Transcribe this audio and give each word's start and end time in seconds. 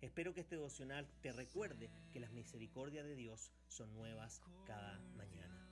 Espero 0.00 0.32
que 0.32 0.40
este 0.40 0.54
devocional 0.54 1.08
te 1.22 1.32
recuerde 1.32 1.90
que 2.12 2.20
las 2.20 2.30
misericordias 2.32 3.04
de 3.04 3.16
Dios 3.16 3.50
son 3.66 3.92
nuevas 3.94 4.42
cada 4.64 5.00
mañana. 5.16 5.68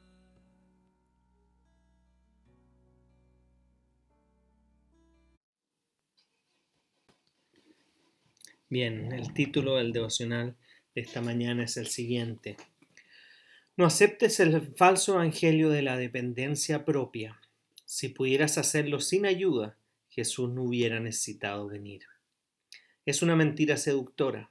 Bien, 8.68 9.12
el 9.12 9.32
título 9.32 9.76
del 9.76 9.92
devocional 9.92 10.56
de 10.96 11.00
esta 11.02 11.20
mañana 11.22 11.62
es 11.64 11.76
el 11.76 11.86
siguiente. 11.86 12.56
No 13.76 13.86
aceptes 13.86 14.40
el 14.40 14.74
falso 14.74 15.14
evangelio 15.14 15.70
de 15.70 15.82
la 15.82 15.96
dependencia 15.96 16.84
propia. 16.84 17.40
Si 17.84 18.08
pudieras 18.08 18.58
hacerlo 18.58 18.98
sin 18.98 19.24
ayuda, 19.24 19.78
Jesús 20.08 20.50
no 20.50 20.64
hubiera 20.64 20.98
necesitado 20.98 21.68
venir. 21.68 22.02
Es 23.06 23.22
una 23.22 23.34
mentira 23.36 23.78
seductora. 23.78 24.50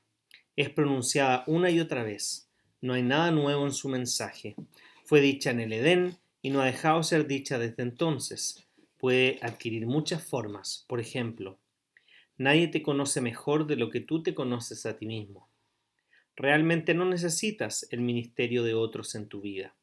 Es 0.55 0.71
pronunciada 0.71 1.43
una 1.45 1.69
y 1.69 1.80
otra 1.80 2.03
vez. 2.03 2.49
No 2.81 2.93
hay 2.93 3.03
nada 3.03 3.30
nuevo 3.30 3.66
en 3.66 3.73
su 3.73 3.89
mensaje. 3.89 4.55
Fue 5.03 5.21
dicha 5.21 5.52
en 5.52 5.59
el 5.59 5.73
Edén 5.73 6.17
y 6.41 6.49
no 6.49 6.61
ha 6.61 6.65
dejado 6.65 7.03
ser 7.03 7.27
dicha 7.27 7.59
desde 7.59 7.83
entonces. 7.83 8.65
Puede 8.97 9.38
adquirir 9.43 9.85
muchas 9.85 10.23
formas. 10.23 10.85
Por 10.88 10.99
ejemplo, 10.99 11.59
Nadie 12.38 12.67
te 12.67 12.83
conoce 12.83 13.21
mejor 13.21 13.65
de 13.65 13.77
lo 13.77 13.89
que 13.89 14.02
tú 14.02 14.21
te 14.21 14.35
conoces 14.35 14.85
a 14.85 14.97
ti 14.97 15.05
mismo. 15.05 15.47
Realmente 16.35 16.93
no 16.93 17.05
necesitas 17.05 17.87
el 17.91 18.02
ministerio 18.02 18.61
de 18.63 18.73
otros 18.73 19.15
en 19.15 19.30
tu 19.30 19.39
vida. 19.39 19.73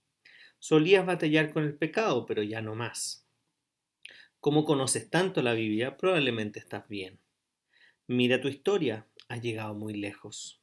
Solías 0.59 1.07
batallar 1.07 1.51
con 1.51 1.65
el 1.65 1.75
pecado, 1.75 2.27
pero 2.27 2.43
ya 2.43 2.61
no 2.61 2.75
más. 2.75 3.27
Como 4.39 4.67
conoces 4.67 5.09
tanto 5.09 5.41
la 5.41 5.55
Biblia, 5.55 5.97
probablemente 5.97 6.59
estás 6.59 6.89
bien. 6.89 7.19
Mira 8.09 8.41
tu 8.41 8.49
historia, 8.49 9.07
has 9.29 9.41
llegado 9.41 9.75
muy 9.75 9.95
lejos. 9.95 10.61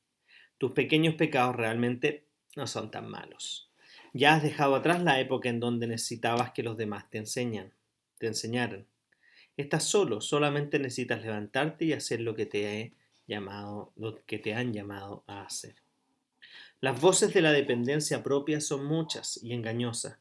Tus 0.57 0.73
pequeños 0.73 1.15
pecados 1.15 1.55
realmente 1.55 2.27
no 2.57 2.67
son 2.67 2.91
tan 2.91 3.09
malos. 3.09 3.71
Ya 4.13 4.35
has 4.35 4.43
dejado 4.43 4.75
atrás 4.75 5.01
la 5.01 5.19
época 5.21 5.47
en 5.47 5.61
donde 5.61 5.87
necesitabas 5.87 6.51
que 6.51 6.63
los 6.63 6.75
demás 6.75 7.09
te 7.09 7.17
enseñan, 7.17 7.73
te 8.17 8.27
enseñaran. 8.27 8.87
Estás 9.55 9.85
solo, 9.85 10.19
solamente 10.19 10.79
necesitas 10.79 11.21
levantarte 11.21 11.85
y 11.85 11.93
hacer 11.93 12.19
lo 12.19 12.35
que 12.35 12.45
te 12.45 12.79
he 12.79 12.93
llamado, 13.25 13.93
lo 13.95 14.25
que 14.25 14.39
te 14.39 14.53
han 14.53 14.73
llamado 14.73 15.23
a 15.27 15.43
hacer. 15.43 15.75
Las 16.81 16.99
voces 16.99 17.33
de 17.33 17.41
la 17.41 17.51
dependencia 17.51 18.21
propia 18.21 18.59
son 18.59 18.85
muchas 18.85 19.41
y 19.41 19.53
engañosas. 19.53 20.17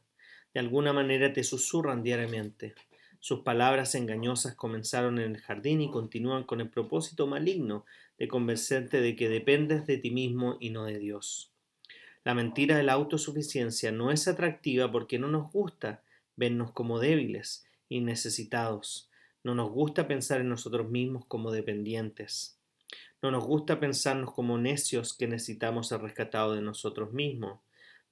De 0.53 0.59
alguna 0.59 0.93
manera 0.93 1.33
te 1.33 1.43
susurran 1.43 2.01
diariamente. 2.01 2.75
Sus 3.19 3.41
palabras 3.41 3.95
engañosas 3.95 4.55
comenzaron 4.55 5.19
en 5.19 5.35
el 5.35 5.41
jardín 5.41 5.81
y 5.81 5.91
continúan 5.91 6.43
con 6.43 6.61
el 6.61 6.69
propósito 6.69 7.27
maligno 7.27 7.85
de 8.17 8.27
convencerte 8.27 9.01
de 9.01 9.15
que 9.15 9.27
dependes 9.27 9.85
de 9.87 9.97
ti 9.97 10.09
mismo 10.09 10.57
y 10.59 10.69
no 10.69 10.85
de 10.85 10.99
Dios. 10.99 11.51
La 12.23 12.33
mentira 12.33 12.77
de 12.77 12.83
la 12.83 12.93
autosuficiencia 12.93 13.91
no 13.91 14.11
es 14.11 14.27
atractiva 14.27 14.91
porque 14.91 15.19
no 15.19 15.27
nos 15.27 15.51
gusta 15.51 16.01
vernos 16.35 16.71
como 16.71 16.99
débiles 16.99 17.65
y 17.89 18.01
necesitados. 18.01 19.09
No 19.43 19.55
nos 19.55 19.71
gusta 19.71 20.07
pensar 20.07 20.41
en 20.41 20.49
nosotros 20.49 20.89
mismos 20.89 21.25
como 21.25 21.51
dependientes. 21.51 22.57
No 23.21 23.31
nos 23.31 23.43
gusta 23.45 23.79
pensarnos 23.79 24.33
como 24.33 24.57
necios 24.57 25.13
que 25.13 25.27
necesitamos 25.27 25.89
ser 25.89 26.01
rescatados 26.01 26.55
de 26.55 26.61
nosotros 26.61 27.11
mismos. 27.11 27.59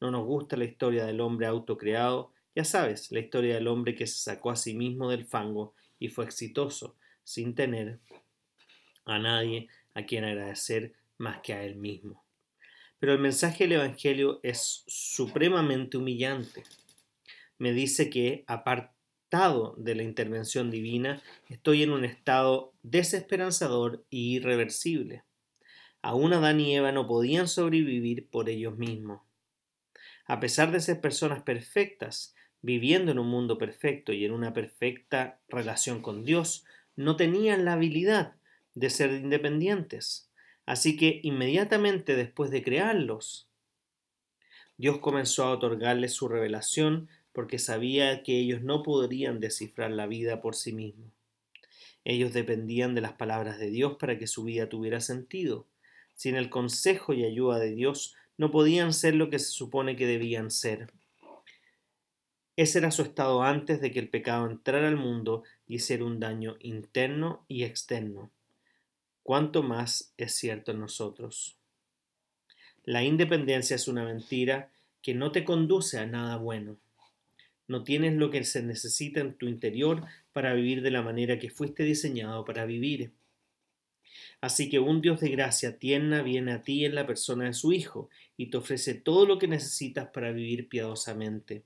No 0.01 0.11
nos 0.11 0.25
gusta 0.25 0.57
la 0.57 0.65
historia 0.65 1.05
del 1.05 1.21
hombre 1.21 1.47
autocreado, 1.47 2.31
ya 2.57 2.63
sabes, 2.63 3.11
la 3.11 3.19
historia 3.19 3.53
del 3.53 3.67
hombre 3.67 3.93
que 3.93 4.07
se 4.07 4.17
sacó 4.17 4.49
a 4.49 4.55
sí 4.55 4.73
mismo 4.73 5.11
del 5.11 5.25
fango 5.25 5.75
y 5.99 6.07
fue 6.07 6.25
exitoso, 6.25 6.95
sin 7.23 7.53
tener 7.53 7.99
a 9.05 9.19
nadie 9.19 9.67
a 9.93 10.07
quien 10.07 10.23
agradecer 10.23 10.95
más 11.19 11.39
que 11.41 11.53
a 11.53 11.63
él 11.63 11.75
mismo. 11.75 12.25
Pero 12.97 13.13
el 13.13 13.19
mensaje 13.19 13.65
del 13.65 13.73
Evangelio 13.73 14.39
es 14.41 14.83
supremamente 14.87 15.97
humillante. 15.97 16.63
Me 17.59 17.73
dice 17.73 18.09
que, 18.09 18.43
aparte 18.47 18.91
de 19.77 19.93
la 19.93 20.01
intervención 20.01 20.71
divina, 20.71 21.21
estoy 21.49 21.83
en 21.83 21.91
un 21.91 22.05
estado 22.05 22.73
desesperanzador 22.81 24.03
e 24.09 24.17
irreversible. 24.17 25.25
Aún 26.01 26.33
Adán 26.33 26.59
y 26.59 26.75
Eva 26.75 26.91
no 26.91 27.05
podían 27.05 27.47
sobrevivir 27.47 28.29
por 28.29 28.49
ellos 28.49 28.79
mismos. 28.79 29.21
A 30.25 30.39
pesar 30.39 30.71
de 30.71 30.79
ser 30.79 31.01
personas 31.01 31.43
perfectas, 31.43 32.33
viviendo 32.67 33.13
en 33.13 33.17
un 33.17 33.29
mundo 33.29 33.57
perfecto 33.57 34.11
y 34.11 34.25
en 34.25 34.33
una 34.33 34.51
perfecta 34.51 35.39
relación 35.47 36.01
con 36.01 36.25
Dios, 36.25 36.65
no 36.97 37.15
tenían 37.15 37.63
la 37.63 37.73
habilidad 37.73 38.35
de 38.75 38.89
ser 38.89 39.13
independientes. 39.13 40.29
Así 40.65 40.97
que 40.97 41.21
inmediatamente 41.23 42.17
después 42.17 42.51
de 42.51 42.63
crearlos, 42.63 43.47
Dios 44.75 44.97
comenzó 44.97 45.45
a 45.45 45.51
otorgarles 45.51 46.11
su 46.11 46.27
revelación 46.27 47.07
porque 47.31 47.57
sabía 47.57 48.21
que 48.21 48.37
ellos 48.37 48.61
no 48.61 48.83
podrían 48.83 49.39
descifrar 49.39 49.91
la 49.91 50.05
vida 50.05 50.41
por 50.41 50.53
sí 50.53 50.73
mismos. 50.73 51.13
Ellos 52.03 52.33
dependían 52.33 52.95
de 52.95 53.01
las 53.01 53.13
palabras 53.13 53.59
de 53.59 53.69
Dios 53.69 53.95
para 53.97 54.17
que 54.17 54.27
su 54.27 54.43
vida 54.43 54.67
tuviera 54.67 54.99
sentido. 54.99 55.67
Sin 56.15 56.35
el 56.35 56.49
consejo 56.49 57.13
y 57.13 57.23
ayuda 57.23 57.59
de 57.59 57.71
Dios 57.71 58.13
no 58.37 58.51
podían 58.51 58.91
ser 58.91 59.15
lo 59.15 59.29
que 59.29 59.39
se 59.39 59.51
supone 59.51 59.95
que 59.95 60.05
debían 60.05 60.51
ser. 60.51 60.91
Ese 62.57 62.79
era 62.79 62.89
su 62.89 63.03
estado 63.03 63.43
antes 63.43 63.81
de 63.81 63.91
que 63.91 63.99
el 63.99 64.09
pecado 64.09 64.49
entrara 64.49 64.87
al 64.87 64.97
mundo 64.97 65.43
y 65.67 65.75
hiciera 65.75 66.03
un 66.03 66.19
daño 66.19 66.57
interno 66.59 67.45
y 67.47 67.63
externo. 67.63 68.31
¿Cuánto 69.21 69.61
más 69.61 70.11
es 70.17 70.33
cierto 70.33 70.71
en 70.71 70.79
nosotros? 70.79 71.55
La 72.83 73.03
independencia 73.03 73.75
es 73.75 73.87
una 73.87 74.05
mentira 74.05 74.71
que 75.03 75.13
no 75.13 75.31
te 75.31 75.45
conduce 75.45 75.99
a 75.99 76.07
nada 76.07 76.37
bueno. 76.37 76.77
No 77.67 77.83
tienes 77.83 78.13
lo 78.13 78.31
que 78.31 78.43
se 78.43 78.63
necesita 78.63 79.19
en 79.19 79.35
tu 79.35 79.47
interior 79.47 80.05
para 80.33 80.55
vivir 80.55 80.81
de 80.81 80.89
la 80.89 81.03
manera 81.03 81.37
que 81.37 81.51
fuiste 81.51 81.83
diseñado 81.83 82.43
para 82.43 82.65
vivir. 82.65 83.11
Así 84.41 84.67
que 84.67 84.79
un 84.79 85.01
Dios 85.01 85.19
de 85.19 85.29
gracia 85.29 85.77
tierna 85.77 86.23
viene 86.23 86.53
a 86.53 86.63
ti 86.63 86.85
en 86.85 86.95
la 86.95 87.05
persona 87.05 87.45
de 87.45 87.53
su 87.53 87.71
Hijo 87.71 88.09
y 88.35 88.47
te 88.47 88.57
ofrece 88.57 88.95
todo 88.95 89.27
lo 89.27 89.37
que 89.37 89.47
necesitas 89.47 90.07
para 90.07 90.31
vivir 90.31 90.67
piadosamente. 90.69 91.63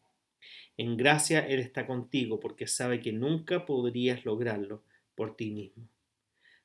En 0.78 0.98
gracia 0.98 1.46
Él 1.48 1.59
está 1.59 1.86
contigo 1.86 2.40
porque 2.40 2.68
sabe 2.68 3.00
que 3.00 3.12
nunca 3.12 3.66
podrías 3.66 4.26
lograrlo 4.26 4.84
por 5.16 5.36
ti 5.36 5.52
mismo. 5.52 5.88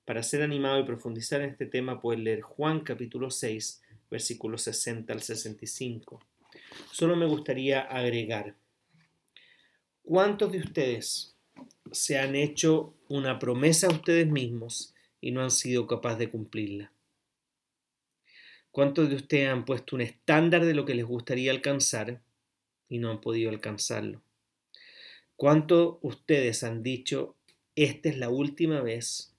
Para 0.04 0.22
ser 0.22 0.42
animado 0.42 0.78
y 0.80 0.84
profundizar 0.84 1.40
en 1.42 1.50
este 1.50 1.66
tema 1.66 2.00
puedes 2.00 2.22
leer 2.22 2.40
Juan 2.40 2.80
capítulo 2.80 3.30
6, 3.30 3.82
versículos 4.10 4.62
60 4.62 5.12
al 5.12 5.22
65. 5.22 6.20
Solo 6.92 7.16
me 7.16 7.26
gustaría 7.26 7.80
agregar 7.80 8.54
¿Cuántos 10.06 10.52
de 10.52 10.58
ustedes 10.58 11.34
se 11.90 12.16
han 12.16 12.36
hecho 12.36 12.94
una 13.08 13.40
promesa 13.40 13.88
a 13.88 13.90
ustedes 13.90 14.28
mismos 14.30 14.94
y 15.20 15.32
no 15.32 15.42
han 15.42 15.50
sido 15.50 15.88
capaces 15.88 16.20
de 16.20 16.30
cumplirla? 16.30 16.92
¿Cuántos 18.70 19.10
de 19.10 19.16
ustedes 19.16 19.48
han 19.48 19.64
puesto 19.64 19.96
un 19.96 20.02
estándar 20.02 20.64
de 20.64 20.74
lo 20.74 20.84
que 20.84 20.94
les 20.94 21.04
gustaría 21.04 21.50
alcanzar 21.50 22.20
y 22.88 22.98
no 22.98 23.10
han 23.10 23.20
podido 23.20 23.50
alcanzarlo? 23.50 24.22
¿Cuántos 25.36 26.00
de 26.00 26.08
ustedes 26.08 26.64
han 26.64 26.82
dicho, 26.82 27.36
esta 27.74 28.08
es 28.08 28.18
la 28.18 28.30
última 28.30 28.80
vez 28.80 29.34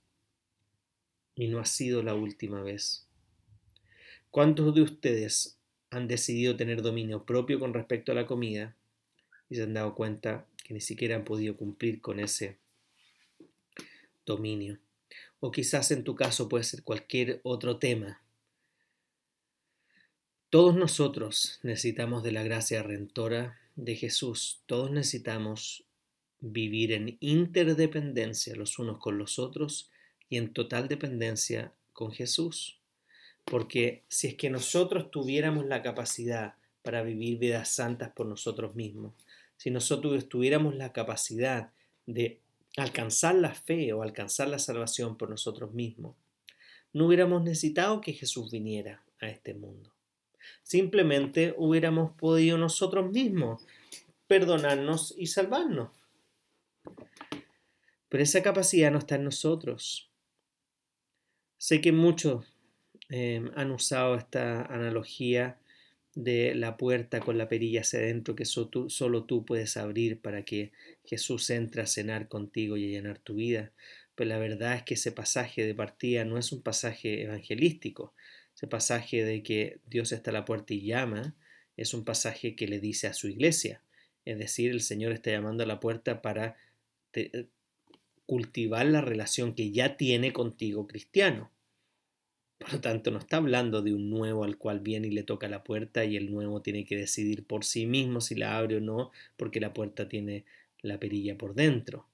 y 1.36 1.48
no 1.48 1.60
ha 1.60 1.66
sido 1.66 2.04
la 2.04 2.14
última 2.14 2.62
vez? 2.62 3.08
¿Cuántos 4.30 4.76
de 4.76 4.82
ustedes 4.82 5.58
han 5.90 6.08
decidido 6.08 6.56
tener 6.56 6.82
dominio 6.82 7.24
propio 7.24 7.60
con 7.60 7.74
respecto 7.74 8.12
a 8.12 8.16
la 8.16 8.26
comida 8.26 8.76
y 9.50 9.56
se 9.56 9.64
han 9.64 9.74
dado 9.74 9.96
cuenta 9.96 10.46
que 10.64 10.74
ni 10.74 10.82
siquiera 10.82 11.16
han 11.16 11.24
podido 11.24 11.56
cumplir 11.56 12.02
con 12.02 12.20
ese 12.20 12.58
dominio. 14.26 14.78
O 15.40 15.52
quizás 15.52 15.92
en 15.92 16.04
tu 16.04 16.16
caso 16.16 16.50
puede 16.50 16.66
ser 16.66 16.84
cualquier 16.84 17.40
otro 17.44 17.78
tema. 17.78 18.22
Todos 20.50 20.76
nosotros 20.76 21.60
necesitamos 21.64 22.24
de 22.24 22.32
la 22.32 22.42
gracia 22.42 22.82
redentora 22.82 23.60
de 23.76 23.96
Jesús. 23.96 24.62
Todos 24.66 24.90
necesitamos 24.92 25.84
vivir 26.40 26.94
en 26.94 27.18
interdependencia 27.20 28.56
los 28.56 28.80
unos 28.80 29.00
con 29.00 29.18
los 29.18 29.40
otros 29.40 29.90
y 30.30 30.38
en 30.38 30.54
total 30.54 30.88
dependencia 30.88 31.74
con 31.92 32.14
Jesús. 32.14 32.80
Porque 33.44 34.04
si 34.08 34.28
es 34.28 34.36
que 34.36 34.50
nosotros 34.50 35.12
tuviéramos 35.12 35.66
la 35.66 35.82
capacidad 35.82 36.54
para 36.82 37.04
vivir 37.04 37.38
vidas 37.38 37.68
santas 37.68 38.14
por 38.16 38.26
nosotros 38.28 38.74
mismos. 38.74 39.14
Si 39.58 39.70
nosotros 39.70 40.30
tuviéramos 40.30 40.74
la 40.74 40.94
capacidad 40.94 41.72
de 42.06 42.40
alcanzar 42.78 43.36
la 43.36 43.54
fe 43.54 43.92
o 43.92 44.02
alcanzar 44.02 44.48
la 44.48 44.60
salvación 44.60 45.18
por 45.18 45.30
nosotros 45.30 45.74
mismos, 45.74 46.16
no 46.94 47.08
hubiéramos 47.08 47.44
necesitado 47.44 48.00
que 48.00 48.14
Jesús 48.14 48.50
viniera 48.50 49.04
a 49.20 49.28
este 49.28 49.54
mundo. 49.54 49.97
Simplemente 50.64 51.54
hubiéramos 51.58 52.12
podido 52.18 52.58
nosotros 52.58 53.12
mismos 53.12 53.66
perdonarnos 54.28 55.14
y 55.18 55.28
salvarnos. 55.28 55.90
Pero 58.10 58.24
esa 58.24 58.42
capacidad 58.42 58.92
no 58.92 59.00
está 59.00 59.16
en 59.16 59.24
nosotros. 59.24 60.12
Sé 61.58 61.82
que 61.82 61.92
muchos 61.92 62.46
eh, 63.10 63.44
han 63.56 63.72
usado 63.72 64.16
esta 64.16 64.62
analogía 64.64 65.60
de 66.14 66.56
la 66.56 66.78
puerta 66.78 67.20
con 67.20 67.38
la 67.38 67.48
perilla 67.48 67.82
hacia 67.82 68.00
adentro 68.00 68.36
que 68.36 68.46
solo 68.46 69.26
tú 69.26 69.46
puedes 69.46 69.78
abrir 69.78 70.20
para 70.20 70.44
que 70.44 70.72
Jesús 71.06 71.50
entre 71.52 71.84
a 71.84 71.86
cenar 71.86 72.28
contigo 72.28 72.76
y 72.76 72.86
a 72.86 72.90
llenar 72.90 73.20
tu 73.20 73.36
vida. 73.36 73.72
Pero 74.16 74.30
la 74.30 74.40
verdad 74.40 74.76
es 74.76 74.84
que 74.84 74.96
ese 74.96 75.12
pasaje 75.12 75.64
de 75.64 75.76
partida 75.76 76.26
no 76.26 76.40
es 76.40 76.52
un 76.52 76.64
pasaje 76.64 77.22
evangelístico. 77.22 78.16
Ese 78.58 78.66
pasaje 78.66 79.24
de 79.24 79.44
que 79.44 79.78
Dios 79.86 80.12
está 80.12 80.32
a 80.32 80.34
la 80.34 80.44
puerta 80.44 80.74
y 80.74 80.82
llama 80.82 81.36
es 81.78 81.94
un 81.94 82.04
pasaje 82.04 82.56
que 82.56 82.68
le 82.68 82.80
dice 82.80 83.06
a 83.06 83.14
su 83.14 83.28
iglesia. 83.28 83.84
Es 84.26 84.40
decir, 84.40 84.72
el 84.72 84.82
Señor 84.82 85.12
está 85.12 85.30
llamando 85.30 85.64
a 85.64 85.68
la 85.68 85.80
puerta 85.80 86.24
para 86.24 86.58
cultivar 88.26 88.88
la 88.88 89.02
relación 89.02 89.54
que 89.54 89.70
ya 89.70 89.96
tiene 89.96 90.34
contigo 90.34 90.88
cristiano. 90.88 91.52
Por 92.58 92.74
lo 92.74 92.82
tanto, 92.82 93.12
no 93.12 93.20
está 93.20 93.38
hablando 93.38 93.84
de 93.84 93.94
un 93.94 94.10
nuevo 94.10 94.44
al 94.44 94.58
cual 94.58 94.80
viene 94.80 95.10
y 95.10 95.12
le 95.12 95.22
toca 95.22 95.48
la 95.48 95.64
puerta 95.64 96.04
y 96.04 96.18
el 96.18 96.32
nuevo 96.32 96.64
tiene 96.64 96.84
que 96.84 96.98
decidir 96.98 97.46
por 97.46 97.64
sí 97.64 97.86
mismo 97.86 98.22
si 98.22 98.34
la 98.34 98.58
abre 98.58 98.78
o 98.78 98.82
no, 98.82 99.12
porque 99.38 99.60
la 99.60 99.72
puerta 99.72 100.10
tiene 100.10 100.46
la 100.82 101.00
perilla 101.00 101.38
por 101.38 101.54
dentro. 101.54 102.08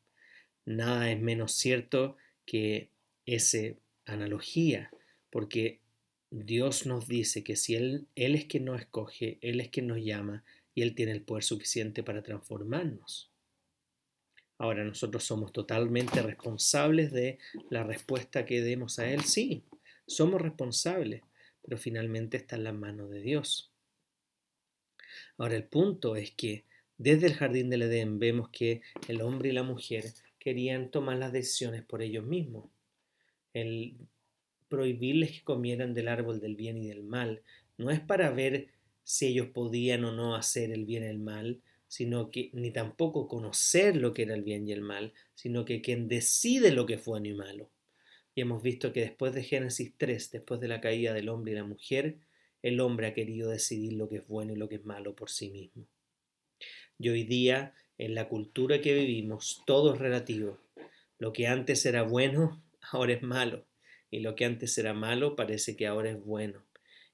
Nada 0.66 1.10
es 1.10 1.22
menos 1.22 1.54
cierto 1.54 2.18
que 2.46 2.90
esa 3.26 3.60
analogía, 4.06 4.92
porque 5.30 5.80
Dios 6.36 6.88
nos 6.88 7.08
dice 7.08 7.44
que 7.44 7.56
si 7.56 7.76
Él, 7.76 8.08
es 8.16 8.46
quien 8.46 8.66
nos 8.66 8.82
escoge, 8.82 9.38
Él 9.42 9.60
es 9.62 9.70
quien 9.70 9.86
nos 9.86 10.00
llama 10.00 10.44
y 10.74 10.82
Él 10.82 10.96
tiene 10.96 11.12
el 11.12 11.22
poder 11.22 11.44
suficiente 11.44 12.02
para 12.02 12.24
transformarnos. 12.24 13.32
Ahora 14.58 14.84
nosotros 14.84 15.24
somos 15.24 15.52
totalmente 15.52 16.24
responsables 16.24 17.12
de 17.12 17.38
la 17.70 17.84
respuesta 17.84 18.48
que 18.48 18.64
demos 18.64 18.98
a 18.98 19.12
Él, 19.12 19.22
sí, 19.26 19.64
somos 20.08 20.42
responsables, 20.42 21.22
pero 21.62 21.78
finalmente 21.78 22.38
está 22.38 22.56
en 22.56 22.64
las 22.64 22.74
manos 22.74 23.12
de 23.12 23.22
Dios. 23.22 23.72
Ahora 25.38 25.56
el 25.56 25.66
punto 25.66 26.16
es 26.16 26.32
que 26.32 26.66
desde 26.98 27.28
el 27.28 27.36
jardín 27.36 27.70
del 27.70 27.84
Edén 27.84 28.18
vemos 28.18 28.50
que 28.50 28.82
el 29.08 29.22
hombre 29.22 29.50
y 29.50 29.54
la 29.54 29.62
mujer 29.62 30.06
querían 30.40 30.90
tomar 30.90 31.18
las 31.18 31.32
decisiones 31.32 31.84
por 31.84 32.02
ellos 32.02 32.26
mismos. 32.26 32.72
El 33.54 33.98
prohibirles 34.74 35.34
que 35.34 35.44
comieran 35.44 35.94
del 35.94 36.08
árbol 36.08 36.40
del 36.40 36.56
bien 36.56 36.80
y 36.80 36.88
del 36.88 37.04
mal 37.04 37.44
no 37.78 37.92
es 37.92 38.00
para 38.00 38.32
ver 38.32 38.70
si 39.04 39.28
ellos 39.28 39.50
podían 39.50 40.04
o 40.04 40.12
no 40.12 40.36
hacer 40.36 40.72
el 40.72 40.86
bien 40.86 41.04
y 41.04 41.10
el 41.10 41.20
mal, 41.20 41.62
sino 41.88 42.32
que 42.32 42.50
ni 42.54 42.72
tampoco 42.72 43.28
conocer 43.28 43.96
lo 43.96 44.16
que 44.16 44.24
era 44.24 44.34
el 44.34 44.42
bien 44.42 44.68
y 44.68 44.72
el 44.72 44.82
mal, 44.82 45.14
sino 45.36 45.64
que 45.64 45.84
quien 45.84 46.08
decide 46.08 46.72
lo 46.72 46.88
que 46.88 46.96
es 46.96 47.06
bueno 47.06 47.28
y 47.28 47.36
malo. 47.36 47.70
Y 48.34 48.42
hemos 48.42 48.64
visto 48.64 48.92
que 48.94 49.02
después 49.02 49.36
de 49.36 49.44
Génesis 49.44 49.94
3, 49.96 50.32
después 50.32 50.60
de 50.60 50.70
la 50.70 50.82
caída 50.82 51.14
del 51.14 51.30
hombre 51.30 51.52
y 51.52 51.56
la 51.56 51.66
mujer, 51.66 52.18
el 52.64 52.80
hombre 52.80 53.06
ha 53.06 53.14
querido 53.14 53.52
decidir 53.52 53.94
lo 53.94 54.10
que 54.10 54.18
es 54.18 54.28
bueno 54.28 54.54
y 54.54 54.56
lo 54.56 54.70
que 54.70 54.78
es 54.78 54.86
malo 54.86 55.16
por 55.16 55.30
sí 55.30 55.52
mismo. 55.52 55.86
Y 56.98 57.10
hoy 57.10 57.26
día, 57.26 57.76
en 58.00 58.16
la 58.16 58.28
cultura 58.28 58.82
que 58.82 58.96
vivimos, 58.96 59.62
todo 59.68 59.94
es 59.94 60.00
relativo. 60.00 60.58
Lo 61.20 61.32
que 61.32 61.46
antes 61.46 61.86
era 61.86 62.02
bueno, 62.02 62.64
ahora 62.92 63.14
es 63.14 63.22
malo. 63.22 63.68
Y 64.14 64.20
lo 64.20 64.36
que 64.36 64.46
antes 64.46 64.78
era 64.78 64.94
malo 64.94 65.36
parece 65.36 65.76
que 65.76 65.88
ahora 65.88 66.12
es 66.12 66.24
bueno. 66.24 66.64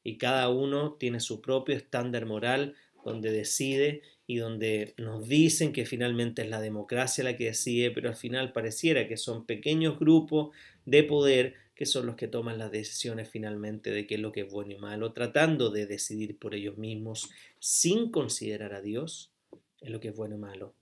Y 0.04 0.18
cada 0.18 0.50
uno 0.50 0.98
tiene 1.00 1.22
su 1.22 1.40
propio 1.40 1.78
estándar 1.78 2.25
moral 2.25 2.75
donde 3.06 3.31
decide 3.31 4.01
y 4.28 4.36
donde 4.36 4.96
nos 4.98 5.25
dicen 5.30 5.72
que 5.72 5.86
finalmente 5.86 6.42
es 6.42 6.50
la 6.50 6.60
democracia 6.60 7.24
la 7.24 7.38
que 7.38 7.46
decide, 7.46 7.92
pero 7.92 8.10
al 8.10 8.18
final 8.18 8.51
pareciera 8.51 9.07
que 9.07 9.16
son 9.16 9.46
pequeños 9.46 9.98
grupos 9.98 10.54
de 10.86 11.04
poder 11.04 11.56
que 11.74 11.86
son 11.86 12.06
los 12.06 12.18
que 12.18 12.28
toman 12.28 12.57
las 12.57 12.69
decisiones 12.69 13.30
finalmente 13.30 13.92
de 13.92 14.06
qué 14.06 14.16
es 14.16 14.22
lo 14.22 14.34
que 14.34 14.42
es 14.42 14.51
bueno 14.51 14.74
y 14.74 14.78
malo, 14.78 15.13
tratando 15.13 15.69
de 15.69 15.86
decidir 15.86 16.38
por 16.38 16.54
ellos 16.54 16.78
mismos 16.78 17.30
sin 17.60 18.12
considerar 18.12 18.74
a 18.74 18.81
Dios 18.81 19.31
en 19.80 19.94
lo 19.94 20.01
que 20.01 20.10
es 20.10 20.16
bueno 20.18 20.36
y 20.36 20.40
malo. 20.40 20.74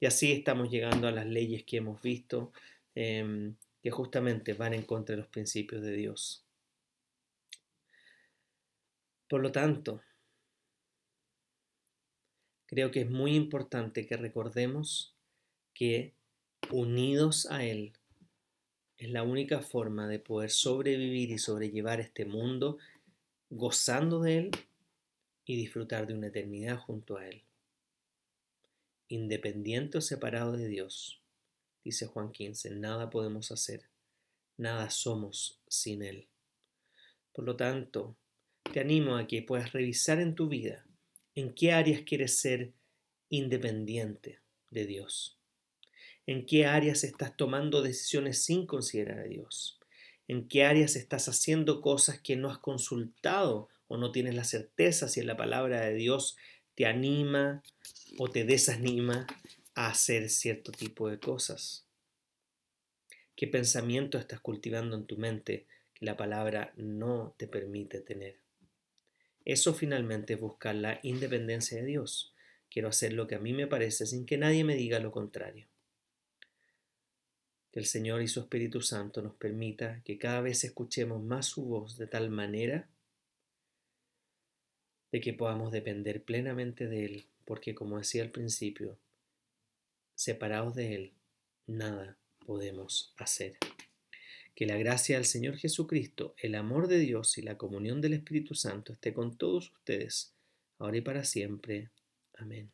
Y 0.00 0.06
así 0.06 0.32
estamos 0.32 0.70
llegando 0.70 1.06
a 1.06 1.12
las 1.12 1.26
leyes 1.26 1.64
que 1.64 1.76
hemos 1.76 2.00
visto, 2.00 2.50
em, 2.94 3.56
que 3.82 3.90
justamente 3.90 4.54
van 4.54 4.74
en 4.74 4.82
contra 4.82 5.14
de 5.14 5.22
los 5.22 5.30
principios 5.30 5.82
de 5.82 5.92
Dios. 5.92 6.44
Por 9.28 9.42
lo 9.42 9.52
tanto, 9.52 10.02
creo 12.66 12.90
que 12.90 13.02
es 13.02 13.10
muy 13.10 13.34
importante 13.34 14.06
que 14.06 14.16
recordemos 14.16 15.14
que 15.72 16.12
unidos 16.70 17.46
a 17.50 17.64
Él 17.64 17.92
es 18.98 19.10
la 19.10 19.22
única 19.22 19.60
forma 19.60 20.08
de 20.08 20.18
poder 20.18 20.50
sobrevivir 20.50 21.30
y 21.30 21.38
sobrellevar 21.38 22.00
este 22.00 22.26
mundo 22.26 22.78
gozando 23.48 24.20
de 24.20 24.38
Él 24.38 24.50
y 25.44 25.56
disfrutar 25.56 26.06
de 26.06 26.14
una 26.14 26.26
eternidad 26.26 26.78
junto 26.78 27.16
a 27.16 27.26
Él. 27.26 27.42
Independiente 29.08 29.98
o 29.98 30.00
separado 30.00 30.52
de 30.52 30.68
Dios, 30.68 31.19
dice 31.84 32.06
Juan 32.06 32.32
15, 32.32 32.70
nada 32.70 33.10
podemos 33.10 33.50
hacer, 33.52 33.88
nada 34.56 34.90
somos 34.90 35.60
sin 35.68 36.02
Él. 36.02 36.28
Por 37.32 37.44
lo 37.44 37.56
tanto, 37.56 38.16
te 38.72 38.80
animo 38.80 39.16
a 39.16 39.26
que 39.26 39.42
puedas 39.42 39.72
revisar 39.72 40.20
en 40.20 40.34
tu 40.34 40.48
vida 40.48 40.84
¿En 41.36 41.54
qué 41.54 41.72
áreas 41.72 42.02
quieres 42.02 42.36
ser 42.38 42.72
independiente 43.28 44.40
de 44.70 44.84
Dios? 44.84 45.38
¿En 46.26 46.44
qué 46.44 46.66
áreas 46.66 47.04
estás 47.04 47.36
tomando 47.36 47.82
decisiones 47.82 48.42
sin 48.42 48.66
considerar 48.66 49.20
a 49.20 49.24
Dios? 49.24 49.78
¿En 50.26 50.48
qué 50.48 50.64
áreas 50.64 50.96
estás 50.96 51.28
haciendo 51.28 51.80
cosas 51.80 52.20
que 52.20 52.36
no 52.36 52.50
has 52.50 52.58
consultado 52.58 53.68
o 53.86 53.96
no 53.96 54.10
tienes 54.10 54.34
la 54.34 54.44
certeza 54.44 55.08
si 55.08 55.22
la 55.22 55.36
palabra 55.36 55.82
de 55.82 55.94
Dios 55.94 56.36
te 56.74 56.86
anima 56.86 57.62
o 58.18 58.28
te 58.28 58.44
desanima 58.44 59.26
hacer 59.88 60.28
cierto 60.28 60.72
tipo 60.72 61.08
de 61.08 61.18
cosas? 61.18 61.86
¿Qué 63.34 63.46
pensamiento 63.46 64.18
estás 64.18 64.40
cultivando 64.40 64.96
en 64.96 65.06
tu 65.06 65.16
mente 65.16 65.66
que 65.94 66.04
la 66.04 66.16
palabra 66.16 66.74
no 66.76 67.34
te 67.38 67.46
permite 67.46 68.00
tener? 68.00 68.38
Eso 69.44 69.72
finalmente 69.72 70.34
es 70.34 70.40
buscar 70.40 70.74
la 70.74 71.00
independencia 71.02 71.78
de 71.78 71.86
Dios. 71.86 72.34
Quiero 72.68 72.88
hacer 72.88 73.14
lo 73.14 73.26
que 73.26 73.36
a 73.36 73.40
mí 73.40 73.52
me 73.52 73.66
parece 73.66 74.06
sin 74.06 74.26
que 74.26 74.36
nadie 74.36 74.62
me 74.64 74.76
diga 74.76 75.00
lo 75.00 75.10
contrario. 75.10 75.66
Que 77.72 77.80
el 77.80 77.86
Señor 77.86 78.20
y 78.20 78.28
su 78.28 78.40
Espíritu 78.40 78.82
Santo 78.82 79.22
nos 79.22 79.34
permita 79.34 80.02
que 80.04 80.18
cada 80.18 80.42
vez 80.42 80.62
escuchemos 80.64 81.22
más 81.22 81.46
su 81.46 81.64
voz 81.64 81.96
de 81.96 82.06
tal 82.06 82.28
manera 82.30 82.88
de 85.12 85.20
que 85.20 85.32
podamos 85.32 85.72
depender 85.72 86.22
plenamente 86.22 86.86
de 86.86 87.06
Él, 87.06 87.26
porque 87.44 87.74
como 87.74 87.98
decía 87.98 88.22
al 88.22 88.30
principio, 88.30 88.98
separados 90.20 90.74
de 90.74 90.94
Él, 90.94 91.12
nada 91.66 92.18
podemos 92.44 93.14
hacer. 93.16 93.56
Que 94.54 94.66
la 94.66 94.76
gracia 94.76 95.16
del 95.16 95.24
Señor 95.24 95.56
Jesucristo, 95.56 96.34
el 96.36 96.56
amor 96.56 96.88
de 96.88 96.98
Dios 96.98 97.38
y 97.38 97.42
la 97.42 97.56
comunión 97.56 98.02
del 98.02 98.12
Espíritu 98.12 98.54
Santo 98.54 98.92
esté 98.92 99.14
con 99.14 99.38
todos 99.38 99.72
ustedes, 99.72 100.34
ahora 100.78 100.98
y 100.98 101.00
para 101.00 101.24
siempre. 101.24 101.88
Amén. 102.36 102.70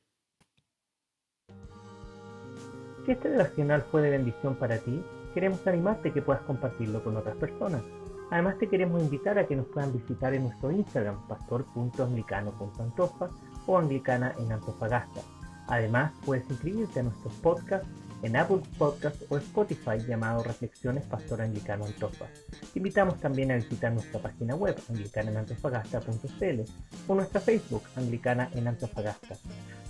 Si 3.04 3.12
este 3.12 3.28
devocional 3.28 3.86
fue 3.92 4.02
de 4.02 4.10
bendición 4.10 4.58
para 4.58 4.78
ti, 4.78 5.00
queremos 5.32 5.64
animarte 5.68 6.12
que 6.12 6.22
puedas 6.22 6.42
compartirlo 6.42 7.04
con 7.04 7.16
otras 7.16 7.36
personas. 7.36 7.84
Además 8.32 8.58
te 8.58 8.68
queremos 8.68 9.00
invitar 9.00 9.38
a 9.38 9.46
que 9.46 9.54
nos 9.54 9.68
puedan 9.68 9.92
visitar 9.92 10.34
en 10.34 10.42
nuestro 10.42 10.72
Instagram, 10.72 11.28
pastor.anglicano.antofa 11.28 13.30
o 13.68 13.78
anglicana 13.78 14.34
en 14.36 14.50
Antofagasta. 14.50 15.35
Además, 15.68 16.12
puedes 16.24 16.48
inscribirte 16.48 17.00
a 17.00 17.04
nuestros 17.04 17.32
podcasts 17.34 17.88
en 18.22 18.36
Apple 18.36 18.60
Podcast 18.78 19.16
o 19.28 19.36
Spotify 19.36 19.98
llamado 20.06 20.42
Reflexiones 20.42 21.04
Pastor 21.04 21.42
Anglicano 21.42 21.84
Antofa. 21.84 22.26
Te 22.72 22.78
invitamos 22.78 23.20
también 23.20 23.52
a 23.52 23.56
visitar 23.56 23.92
nuestra 23.92 24.20
página 24.20 24.54
web 24.54 24.76
anglicanenantofagasta.cl 24.88 26.60
o 27.08 27.14
nuestra 27.14 27.40
Facebook 27.40 27.82
Anglicana 27.96 28.50
en 28.54 28.68
Antofagasta. 28.68 29.36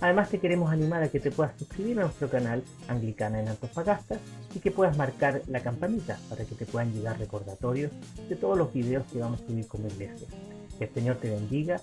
Además 0.01 0.29
te 0.29 0.39
queremos 0.39 0.71
animar 0.71 1.01
a 1.01 1.09
que 1.09 1.19
te 1.19 1.31
puedas 1.31 1.57
suscribir 1.57 1.99
a 1.99 2.03
nuestro 2.03 2.29
canal 2.29 2.63
Anglicana 2.87 3.39
en 3.39 3.47
Antofagasta 3.47 4.17
y 4.53 4.59
que 4.59 4.71
puedas 4.71 4.97
marcar 4.97 5.41
la 5.47 5.61
campanita 5.61 6.19
para 6.29 6.45
que 6.45 6.55
te 6.55 6.65
puedan 6.65 6.93
llegar 6.93 7.17
recordatorios 7.17 7.91
de 8.29 8.35
todos 8.35 8.57
los 8.57 8.73
videos 8.73 9.05
que 9.11 9.19
vamos 9.19 9.41
a 9.41 9.47
subir 9.47 9.67
como 9.67 9.87
iglesia. 9.87 10.27
Que 10.77 10.85
el 10.85 10.93
Señor 10.93 11.15
te 11.15 11.31
bendiga 11.31 11.81